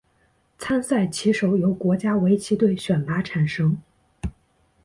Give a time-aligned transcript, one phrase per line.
[0.57, 3.77] 参赛棋手由国家围棋队选拔产生。